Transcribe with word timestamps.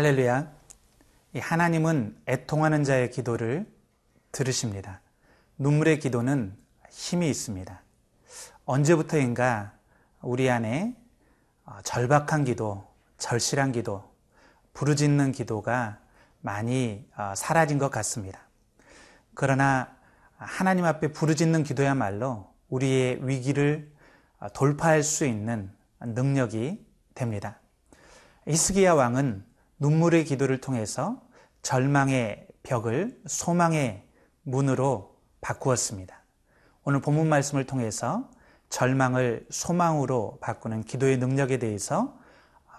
할렐루야. 0.00 0.50
하나님은 1.40 2.22
애통하는 2.26 2.84
자의 2.84 3.10
기도를 3.10 3.70
들으십니다. 4.32 5.02
눈물의 5.58 5.98
기도는 5.98 6.56
힘이 6.90 7.28
있습니다. 7.28 7.82
언제부터인가 8.64 9.74
우리 10.22 10.48
안에 10.48 10.96
어, 11.66 11.82
절박한 11.84 12.44
기도, 12.44 12.82
절실한 13.18 13.72
기도, 13.72 14.10
부르짖는 14.72 15.32
기도가 15.32 15.98
많이 16.40 17.06
어, 17.18 17.34
사라진 17.36 17.76
것 17.76 17.90
같습니다. 17.90 18.40
그러나 19.34 19.94
하나님 20.38 20.86
앞에 20.86 21.12
부르짖는 21.12 21.62
기도야말로 21.62 22.50
우리의 22.70 23.28
위기를 23.28 23.92
어, 24.38 24.48
돌파할 24.48 25.02
수 25.02 25.26
있는 25.26 25.70
능력이 26.00 26.86
됩니다. 27.14 27.60
히스기야 28.48 28.94
왕은 28.94 29.49
눈물의 29.80 30.24
기도를 30.26 30.60
통해서 30.60 31.20
절망의 31.62 32.46
벽을 32.62 33.18
소망의 33.26 34.06
문으로 34.42 35.16
바꾸었습니다. 35.40 36.22
오늘 36.84 37.00
본문 37.00 37.28
말씀을 37.28 37.64
통해서 37.64 38.30
절망을 38.68 39.46
소망으로 39.50 40.38
바꾸는 40.40 40.84
기도의 40.84 41.16
능력에 41.16 41.58
대해서 41.58 42.18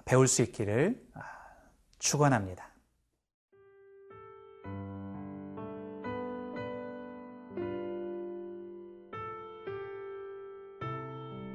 배울 0.05 0.27
수 0.27 0.41
있기를 0.43 1.03
축원합니다. 1.99 2.69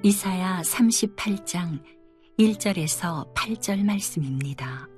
이사야 0.03 0.63
38장 0.63 1.83
1절에서 2.39 3.33
8절 3.35 3.85
말씀입니다. 3.85 4.89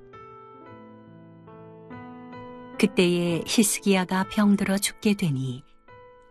그때에 2.78 3.42
히스기야가 3.46 4.28
병들어 4.28 4.78
죽게 4.78 5.14
되니 5.14 5.64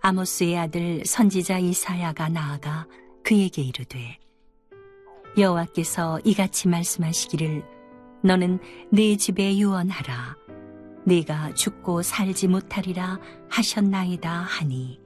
아모스의 0.02 0.58
아들 0.58 1.04
선지자 1.06 1.60
이사야가 1.60 2.30
나아가 2.30 2.88
그에게 3.24 3.62
이르되 3.62 4.18
여호와께서 5.38 6.22
이같이 6.24 6.68
말씀하시기를 6.68 7.64
너는 8.24 8.60
네 8.92 9.16
집에 9.18 9.58
유언하라. 9.58 10.36
네가 11.06 11.54
죽고 11.54 12.02
살지 12.02 12.48
못하리라 12.48 13.20
하셨나이다 13.50 14.30
하니. 14.32 15.00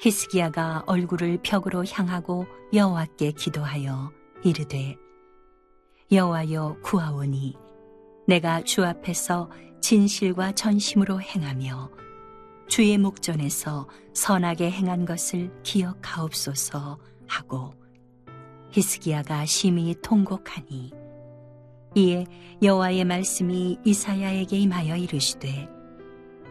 히스기야가 0.00 0.84
얼굴을 0.86 1.38
벽으로 1.42 1.84
향하고 1.84 2.46
여호와께 2.74 3.32
기도하여 3.32 4.12
이르되 4.42 4.96
여호와여 6.10 6.78
구하오니 6.82 7.56
내가 8.26 8.60
주 8.62 8.84
앞에서 8.84 9.48
진실과 9.80 10.52
전심으로 10.52 11.20
행하며 11.20 11.90
주의 12.68 12.98
목전에서 12.98 13.88
선하게 14.12 14.70
행한 14.70 15.04
것을 15.04 15.50
기억하옵소서 15.62 16.98
하고 17.28 17.74
히스기야가 18.72 19.46
심히 19.46 19.94
통곡하니 20.02 20.90
이에 21.94 22.26
여호와의 22.62 23.04
말씀이 23.04 23.78
이사야에게 23.84 24.58
임하여 24.58 24.96
이르시되 24.96 25.68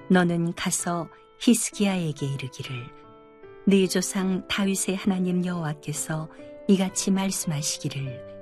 너는 0.10 0.54
가서 0.54 1.08
히스기야에게 1.40 2.26
이르기를 2.26 2.88
네 3.68 3.88
조상 3.88 4.48
다윗의 4.48 4.96
하나님 4.96 5.46
여호와께서 5.46 6.30
이같이 6.68 7.12
말씀하시기를 7.12 8.36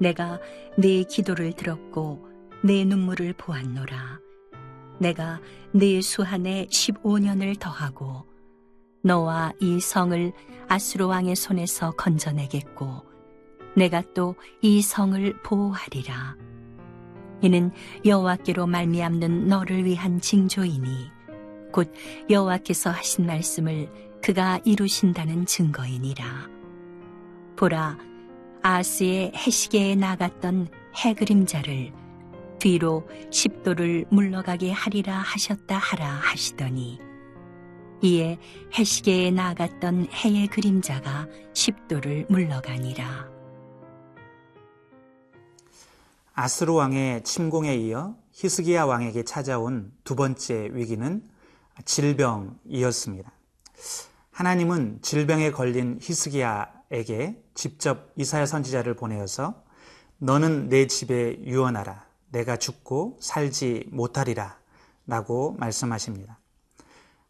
내가 0.00 0.40
네 0.76 1.04
기도를 1.04 1.52
들었고 1.54 2.28
내 2.62 2.84
눈물을 2.84 3.32
보았노라 3.34 4.23
내가 4.98 5.40
네 5.72 6.00
수한에 6.00 6.66
15년을 6.66 7.58
더하고 7.58 8.24
너와 9.02 9.52
이 9.60 9.80
성을 9.80 10.32
아수르 10.68 11.06
왕의 11.06 11.36
손에서 11.36 11.92
건져내겠고 11.92 13.14
내가 13.76 14.02
또 14.14 14.34
이 14.62 14.80
성을 14.80 15.42
보호하리라. 15.42 16.36
이는 17.42 17.70
여호와께로 18.06 18.66
말미암는 18.66 19.48
너를 19.48 19.84
위한 19.84 20.20
징조이니 20.20 21.10
곧 21.70 21.92
여호와께서 22.30 22.90
하신 22.90 23.26
말씀을 23.26 23.90
그가 24.22 24.58
이루신다는 24.64 25.44
증거이니라. 25.44 26.24
보라 27.56 27.98
아스의 28.62 29.32
해시계에 29.34 29.96
나갔던 29.96 30.68
해 31.04 31.12
그림자를 31.12 31.92
뒤로 32.64 33.06
십도를 33.30 34.06
물러가게 34.08 34.72
하리라 34.72 35.18
하셨다 35.18 35.76
하라 35.76 36.08
하시더니 36.08 36.98
이에 38.00 38.38
해시계에 38.72 39.30
나갔던 39.32 40.06
해의 40.10 40.46
그림자가 40.46 41.28
십도를 41.52 42.24
물러가니라. 42.30 43.28
아스루 46.32 46.72
왕의 46.76 47.24
침공에 47.24 47.76
이어 47.76 48.16
히스기야 48.32 48.86
왕에게 48.86 49.24
찾아온 49.24 49.92
두 50.02 50.16
번째 50.16 50.70
위기는 50.72 51.22
질병이었습니다. 51.84 53.30
하나님은 54.30 55.00
질병에 55.02 55.50
걸린 55.50 55.98
히스기야에게 56.00 57.42
직접 57.52 58.10
이사야 58.16 58.46
선지자를 58.46 58.96
보내어서 58.96 59.62
너는 60.16 60.70
내 60.70 60.86
집에 60.86 61.38
유언하라. 61.44 62.13
내가 62.34 62.56
죽고 62.56 63.16
살지 63.20 63.88
못하리라 63.92 64.58
라고 65.06 65.52
말씀하십니다. 65.58 66.40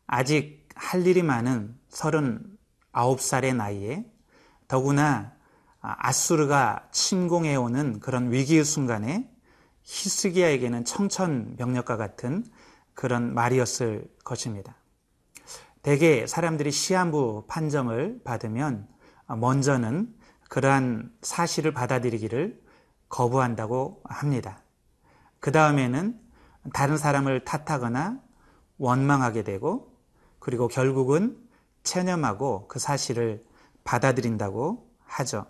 아직 0.06 0.66
할 0.74 1.06
일이 1.06 1.22
많은 1.22 1.78
39살의 1.90 3.54
나이에 3.54 4.04
더구나 4.66 5.34
아수르가 5.80 6.88
침공해오는 6.90 8.00
그런 8.00 8.32
위기의 8.32 8.64
순간에 8.64 9.30
히스기야에게는 9.82 10.86
청천벽력과 10.86 11.98
같은 11.98 12.44
그런 12.94 13.34
말이었을 13.34 14.08
것입니다. 14.24 14.74
대개 15.82 16.26
사람들이 16.26 16.70
시한부 16.70 17.44
판정을 17.46 18.22
받으면 18.24 18.88
먼저는 19.26 20.14
그러한 20.48 21.12
사실을 21.20 21.74
받아들이기를 21.74 22.62
거부한다고 23.10 24.00
합니다. 24.04 24.63
그 25.44 25.52
다음에는 25.52 26.18
다른 26.72 26.96
사람을 26.96 27.44
탓하거나 27.44 28.18
원망하게 28.78 29.44
되고 29.44 29.94
그리고 30.38 30.68
결국은 30.68 31.36
체념하고 31.82 32.66
그 32.66 32.78
사실을 32.78 33.42
받아들인다고 33.84 34.90
하죠. 35.04 35.44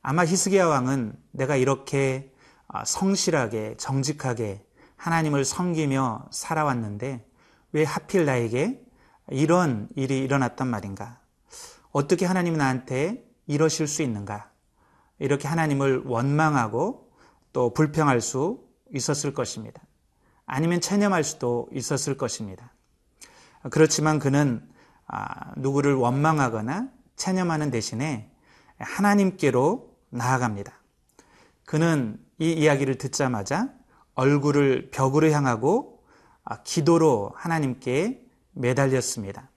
아마 0.00 0.24
히스기야 0.24 0.66
왕은 0.66 1.12
내가 1.32 1.56
이렇게 1.56 2.32
아, 2.66 2.82
성실하게 2.86 3.74
정직하게 3.76 4.64
하나님을 4.96 5.44
섬기며 5.44 6.28
살아왔는데 6.30 7.28
왜 7.72 7.84
하필 7.84 8.24
나에게 8.24 8.82
이런 9.28 9.90
일이 9.96 10.20
일어났단 10.20 10.66
말인가? 10.66 11.20
어떻게 11.90 12.24
하나님이 12.24 12.56
나한테 12.56 13.22
이러실 13.46 13.86
수 13.86 14.00
있는가? 14.00 14.50
이렇게 15.18 15.46
하나님을 15.46 16.04
원망하고 16.06 17.12
또 17.52 17.74
불평할 17.74 18.22
수 18.22 18.66
있었을 18.94 19.34
것입니다. 19.34 19.82
아니면 20.46 20.80
체념할 20.80 21.24
수도 21.24 21.68
있었을 21.72 22.16
것입니다. 22.16 22.72
그렇지만 23.70 24.18
그는 24.18 24.66
아, 25.06 25.52
누구를 25.56 25.94
원망하거나 25.94 26.88
체념하는 27.16 27.70
대신에 27.70 28.30
하나님께로 28.78 29.94
나아갑니다. 30.10 30.72
그는 31.64 32.18
이 32.38 32.52
이야기를 32.52 32.96
듣자마자 32.96 33.72
얼굴을 34.14 34.90
벽으로 34.90 35.30
향하고 35.30 36.02
아, 36.44 36.62
기도로 36.62 37.32
하나님께 37.34 38.24
매달렸습니다. 38.52 39.50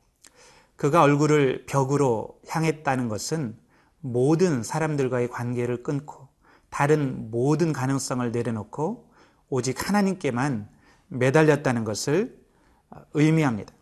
그가 0.75 1.03
얼굴을 1.03 1.65
벽으로 1.67 2.39
향했다는 2.47 3.07
것은 3.07 3.57
모든 3.99 4.63
사람들과의 4.63 5.29
관계를 5.29 5.83
끊고 5.83 6.27
다른 6.69 7.29
모든 7.29 7.71
가능성을 7.71 8.31
내려놓고 8.31 9.10
오직 9.51 9.87
하나님께만 9.87 10.67
매달렸다는 11.09 11.83
것을 11.83 12.41
의미합니다. 13.13 13.73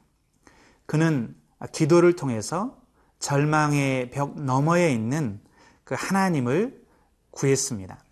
그는 0.88 1.36
기도를 1.72 2.16
통해서 2.16 2.82
절망의 3.20 4.10
벽 4.10 4.42
너머에 4.42 4.92
있는 4.92 5.40
그 5.84 5.96
하나님을 5.98 6.84
구했습니다. 7.30 8.04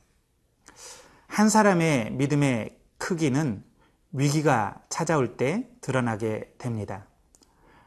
한 1.26 1.50
사람의 1.50 2.12
믿음의 2.12 2.78
크기는 3.00 3.64
위기가 4.12 4.80
찾아올 4.90 5.36
때 5.36 5.68
드러나게 5.82 6.54
됩니다. 6.60 7.08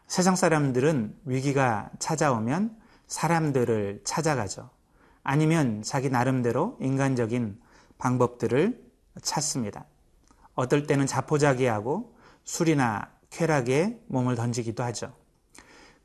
세상 0.08 0.34
사람들은 0.34 1.17
위기가 1.25 1.90
찾아오면 2.00 2.76
사람들을 3.06 4.00
찾아가죠. 4.05 4.70
아니면 5.22 5.82
자기 5.82 6.11
나름대로 6.11 6.76
인간적인 6.81 7.61
방법들을 7.99 8.89
찾습니다. 9.22 9.84
어떨 10.54 10.86
때는 10.86 11.06
자포자기하고 11.06 12.16
술이나 12.44 13.10
쾌락에 13.30 14.00
몸을 14.08 14.34
던지기도 14.34 14.82
하죠. 14.84 15.14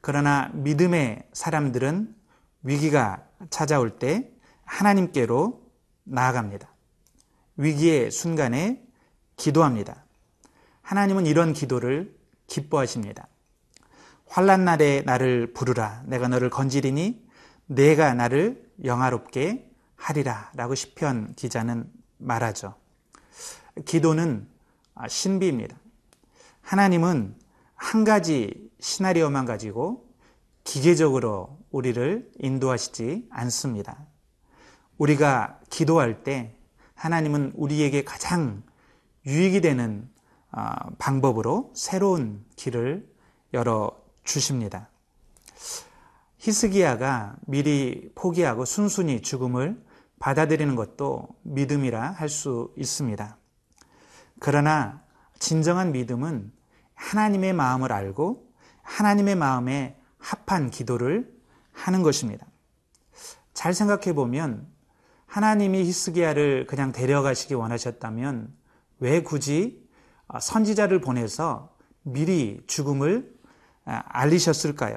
그러나 0.02 0.50
믿음의 0.54 1.28
사람들은 1.34 2.16
위기가 2.64 3.24
찾아올 3.50 3.98
때 3.98 4.32
하나님께로 4.64 5.62
나아갑니다. 6.04 6.70
위기의 7.58 8.12
순간에 8.12 8.84
기도합니다. 9.38 10.06
하나님은 10.82 11.26
이런 11.26 11.54
기도를 11.54 12.16
기뻐하십니다. 12.48 13.28
환란 14.28 14.66
날에 14.66 15.02
나를 15.06 15.54
부르라 15.54 16.04
내가 16.06 16.28
너를 16.28 16.50
건지리니 16.50 17.26
내가 17.68 18.14
나를 18.14 18.72
영화롭게 18.84 19.72
하리라 19.96 20.52
라고 20.56 20.76
시편 20.76 21.34
기자는 21.36 21.90
말하죠. 22.18 22.76
기도는 23.84 24.48
신비입니다. 25.08 25.78
하나님은 26.62 27.36
한 27.76 28.04
가지 28.04 28.70
시나리오만 28.80 29.46
가지고 29.46 30.10
기계적으로 30.64 31.60
우리를 31.72 32.32
인도하시지 32.40 33.28
않습니다. 33.30 34.06
우리가 34.98 35.60
기도할 35.70 36.24
때 36.24 36.56
하나님은 36.96 37.52
우리에게 37.56 38.04
가장 38.04 38.64
유익이 39.26 39.62
되는 39.62 40.10
어, 40.52 40.72
방법으로 40.98 41.72
새로운 41.76 42.46
길을 42.56 43.06
열어 43.54 43.92
주십니다. 44.24 44.90
히스기야가 46.38 47.36
미리 47.48 48.12
포기하고 48.16 48.64
순순히 48.66 49.22
죽음을 49.22 49.84
받아들이는 50.20 50.76
것도 50.76 51.28
믿음이라 51.44 52.12
할 52.12 52.30
수 52.30 52.74
있습니다. 52.78 53.38
그러나 54.46 55.02
진정한 55.40 55.92
믿음은 55.92 56.52
하나님의 56.94 57.54
마음을 57.54 57.92
알고 57.92 58.48
하나님의 58.84 59.34
마음에 59.34 60.00
합한 60.20 60.70
기도를 60.70 61.34
하는 61.72 62.04
것입니다. 62.04 62.46
잘 63.56 63.74
생각해 63.74 64.14
보면 64.14 64.68
하나님이 65.26 65.86
히스기야를 65.86 66.68
그냥 66.68 66.92
데려가시기 66.92 67.56
원하셨다면 67.56 68.54
왜 69.00 69.24
굳이 69.24 69.84
선지자를 70.40 71.02
보내서 71.02 71.76
미리 72.04 72.64
죽음을 72.68 73.34
알리셨을까요? 73.84 74.96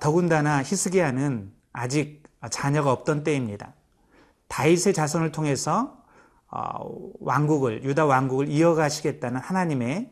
더군다나 0.00 0.62
히스기야는 0.62 1.52
아직 1.74 2.22
자녀가 2.50 2.90
없던 2.90 3.22
때입니다. 3.22 3.74
다윗의 4.48 4.94
자손을 4.94 5.30
통해서 5.30 5.92
어, 5.92 6.05
왕국을 7.20 7.84
유다 7.84 8.06
왕국을 8.06 8.48
이어가시겠다는 8.48 9.40
하나님의 9.40 10.10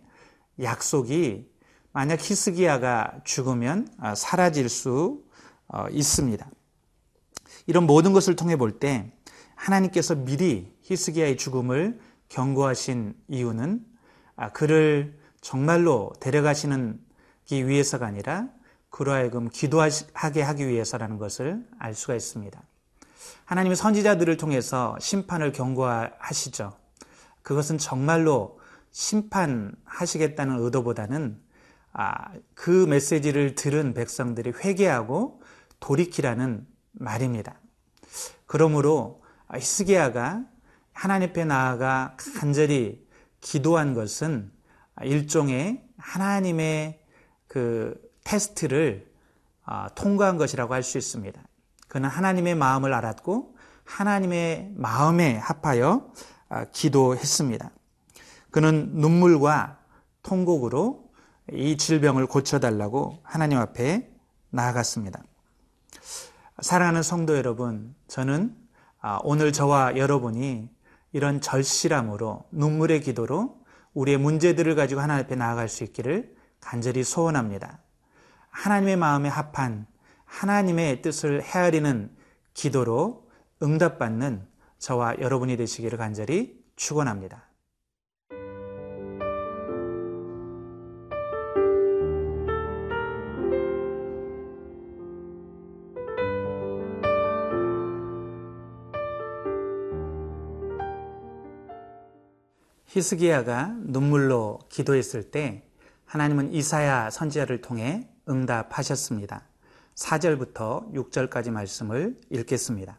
약속이 0.62 1.50
만약 1.92 2.20
히스기야가 2.20 3.20
죽으면 3.24 3.88
어, 4.00 4.14
사라질 4.14 4.68
수 4.68 5.24
어, 5.68 5.86
있습니다. 5.88 6.46
이런 7.66 7.86
모든 7.86 8.12
것을 8.12 8.36
통해 8.36 8.56
볼 8.56 8.78
때 8.78 9.12
하나님께서 9.54 10.14
미리 10.16 10.76
히스기야의 10.82 11.36
죽음을 11.36 11.98
경고하신 12.28 13.14
이유는 13.28 13.84
아, 14.36 14.50
그를 14.52 15.18
정말로 15.40 16.12
데려가시는 16.20 17.00
기 17.44 17.68
위해서가 17.68 18.06
아니라 18.06 18.48
그로 18.90 19.12
하여금 19.12 19.48
기도하게 19.48 20.42
하기 20.42 20.68
위해서라는 20.68 21.18
것을 21.18 21.64
알 21.78 21.94
수가 21.94 22.14
있습니다. 22.14 22.62
하나님의 23.44 23.76
선지자들을 23.76 24.36
통해서 24.36 24.96
심판을 25.00 25.52
경고하시죠. 25.52 26.72
그것은 27.42 27.78
정말로 27.78 28.58
심판하시겠다는 28.90 30.60
의도보다는 30.60 31.42
아, 31.92 32.32
그 32.54 32.70
메시지를 32.70 33.54
들은 33.54 33.94
백성들이 33.94 34.52
회개하고 34.64 35.42
돌이키라는 35.80 36.66
말입니다. 36.92 37.60
그러므로 38.46 39.22
히스기야가 39.52 40.44
하나님 40.92 41.30
앞에 41.30 41.44
나아가 41.44 42.16
간절히 42.38 43.06
기도한 43.40 43.94
것은 43.94 44.50
일종의 45.02 45.84
하나님의 45.98 47.00
그 47.46 48.00
테스트를 48.24 49.12
아, 49.64 49.88
통과한 49.94 50.36
것이라고 50.36 50.74
할 50.74 50.82
수 50.82 50.98
있습니다. 50.98 51.40
그는 51.94 52.08
하나님의 52.08 52.56
마음을 52.56 52.92
알았고 52.92 53.54
하나님의 53.84 54.72
마음에 54.74 55.36
합하여 55.36 56.10
아, 56.48 56.64
기도했습니다. 56.64 57.70
그는 58.50 58.90
눈물과 58.94 59.78
통곡으로 60.24 61.12
이 61.52 61.76
질병을 61.76 62.26
고쳐달라고 62.26 63.20
하나님 63.22 63.58
앞에 63.58 64.10
나아갔습니다. 64.50 65.22
사랑하는 66.60 67.04
성도 67.04 67.36
여러분, 67.36 67.94
저는 68.08 68.56
아, 69.00 69.20
오늘 69.22 69.52
저와 69.52 69.96
여러분이 69.96 70.68
이런 71.12 71.40
절실함으로 71.40 72.46
눈물의 72.50 73.02
기도로 73.02 73.60
우리의 73.92 74.18
문제들을 74.18 74.74
가지고 74.74 75.00
하나님 75.00 75.26
앞에 75.26 75.36
나아갈 75.36 75.68
수 75.68 75.84
있기를 75.84 76.34
간절히 76.58 77.04
소원합니다. 77.04 77.78
하나님의 78.50 78.96
마음에 78.96 79.28
합한 79.28 79.86
하나님의 80.34 81.00
뜻을 81.00 81.42
헤아리는 81.42 82.10
기도로 82.54 83.28
응답받는 83.62 84.44
저와 84.78 85.14
여러분이 85.20 85.56
되시기를 85.56 85.96
간절히 85.96 86.60
축원합니다. 86.74 87.44
히스기야가 102.86 103.76
눈물로 103.84 104.58
기도했을 104.68 105.30
때 105.30 105.68
하나님은 106.06 106.52
이사야 106.52 107.10
선지자를 107.10 107.60
통해 107.60 108.08
응답하셨습니다. 108.28 109.53
4절부터 109.94 110.92
6절까지 110.92 111.50
말씀을 111.50 112.16
읽겠습니다. 112.30 112.98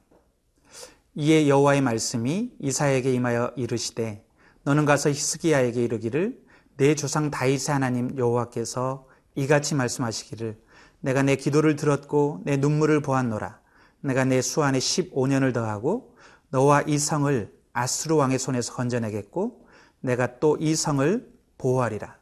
이에 1.15 1.47
여호와의 1.47 1.81
말씀이 1.81 2.51
이사에게 2.59 3.13
임하여 3.13 3.53
이르시되 3.55 4.25
너는 4.63 4.85
가서 4.85 5.09
히스기야에게 5.09 5.83
이르기를 5.83 6.43
내 6.77 6.95
조상 6.95 7.31
다윗의 7.31 7.73
하나님 7.73 8.17
여호와께서 8.17 9.07
이같이 9.35 9.75
말씀하시기를 9.75 10.57
내가 11.01 11.21
내 11.23 11.35
기도를 11.35 11.75
들었고 11.75 12.41
내 12.43 12.57
눈물을 12.57 13.01
보았노라 13.01 13.59
내가 14.01 14.25
내 14.25 14.41
수 14.41 14.63
안에 14.63 14.79
15년을 14.79 15.53
더하고 15.53 16.15
너와 16.49 16.83
이 16.83 16.97
성을 16.97 17.53
아스루 17.73 18.15
왕의 18.17 18.39
손에서 18.39 18.73
건져내겠고 18.73 19.65
내가 20.01 20.39
또 20.39 20.57
이 20.59 20.75
성을 20.75 21.31
보호하리라 21.57 22.17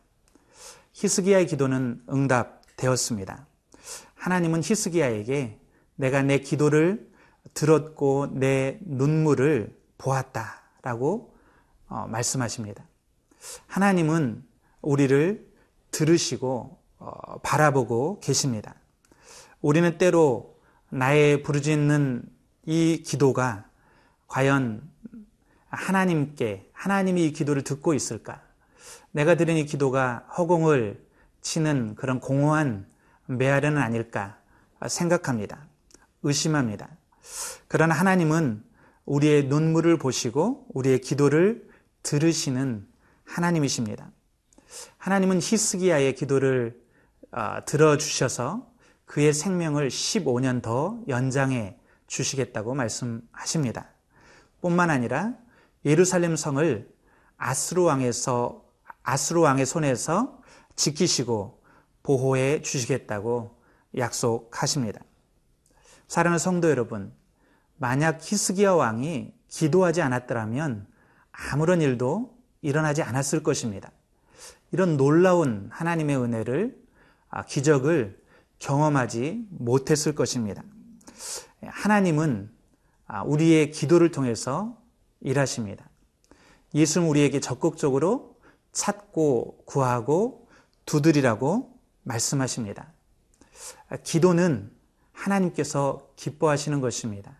히스기야의 0.93 1.47
기도는 1.47 2.03
응답되었습니다. 2.11 3.47
하나님은 4.23 4.61
히스기야에게 4.63 5.59
내가 5.97 6.21
내 6.21 6.39
기도를 6.39 7.11
들었고 7.53 8.27
내 8.31 8.79
눈물을 8.85 9.77
보았다라고 9.97 11.35
어, 11.89 12.07
말씀하십니다. 12.07 12.85
하나님은 13.67 14.41
우리를 14.81 15.45
들으시고 15.91 16.79
어, 16.99 17.39
바라보고 17.39 18.21
계십니다. 18.21 18.75
우리는 19.59 19.97
때로 19.97 20.57
나의 20.89 21.43
부르짖는 21.43 22.23
이 22.65 23.03
기도가 23.05 23.65
과연 24.27 24.89
하나님께 25.67 26.69
하나님이 26.71 27.25
이 27.25 27.33
기도를 27.33 27.63
듣고 27.65 27.93
있을까? 27.93 28.41
내가 29.11 29.35
드린 29.35 29.57
이 29.57 29.65
기도가 29.65 30.25
허공을 30.37 31.05
치는 31.41 31.95
그런 31.95 32.21
공허한 32.21 32.92
메아리는 33.37 33.77
아닐까 33.77 34.37
생각합니다. 34.87 35.67
의심합니다. 36.23 36.89
그러나 37.67 37.93
하나님은 37.93 38.63
우리의 39.05 39.47
눈물을 39.47 39.97
보시고 39.97 40.67
우리의 40.73 41.01
기도를 41.01 41.67
들으시는 42.03 42.87
하나님이십니다. 43.25 44.11
하나님은 44.97 45.39
히스기야의 45.41 46.15
기도를 46.15 46.81
어, 47.31 47.57
들어주셔서 47.65 48.67
그의 49.05 49.33
생명을 49.33 49.89
15년 49.89 50.61
더 50.61 50.99
연장해 51.07 51.77
주시겠다고 52.07 52.75
말씀하십니다. 52.75 53.89
뿐만 54.61 54.89
아니라 54.89 55.33
예루살렘 55.85 56.35
성을 56.35 56.89
아스루 57.37 57.83
왕에서 57.83 58.63
아스루 59.03 59.41
왕의 59.41 59.65
손에서 59.65 60.41
지키시고 60.75 61.62
보호해 62.03 62.61
주시겠다고 62.61 63.57
약속하십니다. 63.97 65.01
사랑하는 66.07 66.37
성도 66.37 66.69
여러분, 66.69 67.13
만약 67.77 68.19
히스기야 68.21 68.73
왕이 68.73 69.33
기도하지 69.47 70.01
않았더라면 70.01 70.87
아무런 71.31 71.81
일도 71.81 72.37
일어나지 72.61 73.01
않았을 73.01 73.43
것입니다. 73.43 73.91
이런 74.71 74.97
놀라운 74.97 75.69
하나님의 75.71 76.17
은혜를, 76.17 76.77
아, 77.29 77.43
기적을 77.43 78.21
경험하지 78.59 79.47
못했을 79.49 80.15
것입니다. 80.15 80.63
하나님은 81.65 82.51
아, 83.07 83.23
우리의 83.23 83.71
기도를 83.71 84.11
통해서 84.11 84.77
일하십니다. 85.21 85.89
예수는 86.73 87.07
우리에게 87.07 87.39
적극적으로 87.39 88.37
찾고 88.71 89.63
구하고 89.65 90.47
두드리라고 90.85 91.72
말씀하십니다. 92.03 92.91
기도는 94.03 94.71
하나님께서 95.11 96.09
기뻐하시는 96.15 96.81
것입니다. 96.81 97.37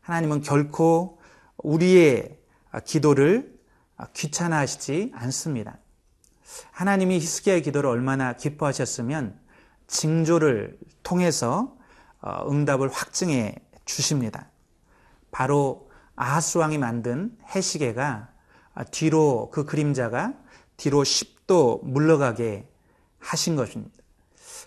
하나님은 0.00 0.42
결코 0.42 1.18
우리의 1.58 2.38
기도를 2.84 3.58
귀찮아하시지 4.14 5.12
않습니다. 5.14 5.78
하나님이 6.70 7.16
히스기야의 7.16 7.62
기도를 7.62 7.90
얼마나 7.90 8.34
기뻐하셨으면 8.34 9.38
징조를 9.86 10.78
통해서 11.02 11.76
어, 12.20 12.50
응답을 12.50 12.88
확증해 12.88 13.54
주십니다. 13.84 14.50
바로 15.30 15.90
아하스 16.16 16.58
왕이 16.58 16.78
만든 16.78 17.36
해시계가 17.54 18.28
뒤로 18.90 19.50
그 19.52 19.64
그림자가 19.64 20.34
뒤로 20.76 21.02
10도 21.02 21.84
물러가게 21.84 22.68
하신 23.28 23.56
것입니다. 23.56 23.94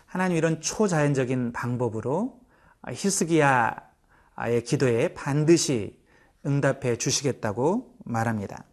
하나님 0.06 0.38
이런 0.38 0.62
초자연적인 0.62 1.52
방법으로 1.52 2.40
히스기야의 2.88 4.64
기도에 4.66 5.14
반드시 5.14 6.00
응답해 6.46 6.98
주시겠다고 6.98 7.96
말합니다. 8.04 8.66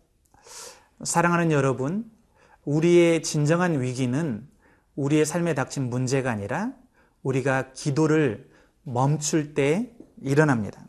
사랑하는 1.04 1.52
여러분, 1.52 2.10
우리의 2.64 3.22
진정한 3.22 3.80
위기는 3.80 4.46
우리의 4.96 5.24
삶에 5.24 5.54
닥친 5.54 5.88
문제가 5.88 6.30
아니라 6.30 6.72
우리가 7.22 7.72
기도를 7.72 8.50
멈출 8.82 9.54
때 9.54 9.94
일어납니다. 10.20 10.86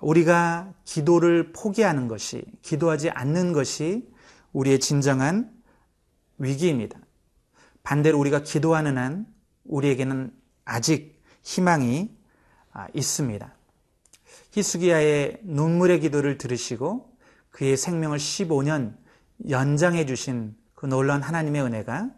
우리가 0.00 0.72
기도를 0.84 1.52
포기하는 1.52 2.06
것이, 2.06 2.44
기도하지 2.62 3.10
않는 3.10 3.52
것이 3.52 4.08
우리의 4.52 4.78
진정한 4.78 5.50
위기입니다. 6.38 7.00
반대로 7.82 8.18
우리가 8.18 8.42
기도하는 8.42 8.98
한 8.98 9.26
우리에게는 9.64 10.32
아직 10.64 11.22
희망이 11.42 12.16
아, 12.72 12.86
있습니다. 12.94 13.54
히스기야의 14.52 15.40
눈물의 15.42 16.00
기도를 16.00 16.38
들으시고 16.38 17.16
그의 17.50 17.76
생명을 17.76 18.18
15년 18.18 18.96
연장해 19.48 20.06
주신 20.06 20.56
그 20.74 20.86
놀라운 20.86 21.22
하나님의 21.22 21.62
은혜가 21.62 22.10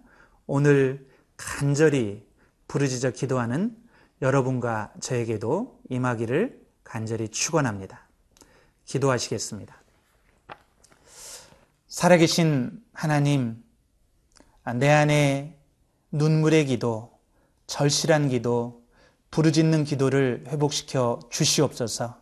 오늘 0.47 1.07
간절히 1.37 2.27
부르짖어 2.69 3.13
기도하는 3.13 3.77
여러분과 4.21 4.93
저에게도 5.01 5.81
임하기를 5.89 6.61
간절히 6.85 7.29
축원합니다. 7.29 8.07
기도하시겠습니다. 8.85 9.81
살아계신 11.89 12.83
하나님, 12.93 13.63
내 14.75 14.91
안에 14.91 15.59
눈물의 16.13 16.67
기도, 16.67 17.11
절실한 17.67 18.29
기도, 18.29 18.83
부르짖는 19.31 19.85
기도를 19.85 20.45
회복시켜 20.49 21.21
주시옵소서. 21.31 22.17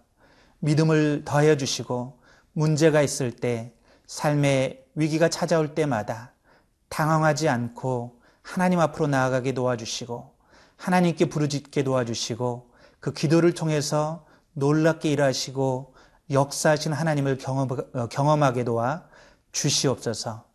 믿음을 0.60 1.22
더하여 1.24 1.56
주시고 1.56 2.18
문제가 2.52 3.02
있을 3.02 3.32
때 3.32 3.72
삶의 4.06 4.84
위기가 4.94 5.28
찾아올 5.28 5.74
때마다 5.74 6.32
당황하지 6.88 7.48
않고 7.48 8.20
하나님 8.42 8.80
앞으로 8.80 9.06
나아가게 9.06 9.52
도와주시고 9.52 10.34
하나님께 10.76 11.26
부르짖게 11.26 11.82
도와주시고 11.82 12.70
그 13.00 13.12
기도를 13.12 13.52
통해서 13.52 14.26
놀랍게 14.54 15.10
일하시고 15.10 15.94
역사하신 16.30 16.92
하나님을 16.92 17.38
어, 17.94 18.06
경험하게 18.08 18.64
도와 18.64 19.04
주시옵소서 19.52 20.47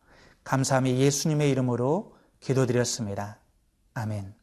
감사함이 0.44 1.00
예수님의 1.00 1.50
이름으로 1.52 2.16
기도드렸습니다. 2.40 3.40
아멘. 3.94 4.34